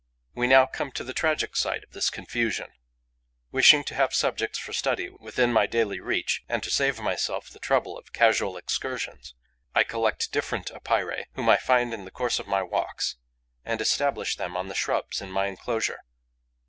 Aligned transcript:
We 0.33 0.47
now 0.47 0.65
come 0.65 0.91
to 0.93 1.03
the 1.03 1.13
tragic 1.13 1.55
side 1.55 1.83
of 1.83 1.91
this 1.91 2.09
confusion. 2.09 2.71
Wishing 3.51 3.83
to 3.83 3.93
have 3.93 4.15
subjects 4.15 4.57
for 4.57 4.73
study 4.73 5.11
within 5.11 5.53
my 5.53 5.67
daily 5.67 5.99
reach 5.99 6.43
and 6.49 6.63
to 6.63 6.71
save 6.71 6.99
myself 6.99 7.51
the 7.51 7.59
trouble 7.59 7.99
of 7.99 8.11
casual 8.11 8.57
excursions, 8.57 9.35
I 9.75 9.83
collect 9.83 10.31
different 10.31 10.71
Epeirae 10.71 11.25
whom 11.33 11.49
I 11.49 11.57
find 11.57 11.93
in 11.93 12.05
the 12.05 12.09
course 12.09 12.39
of 12.39 12.47
my 12.47 12.63
walks 12.63 13.17
and 13.63 13.79
establish 13.79 14.37
them 14.37 14.57
on 14.57 14.69
the 14.69 14.73
shrubs 14.73 15.21
in 15.21 15.29
my 15.29 15.45
enclosure. 15.45 15.99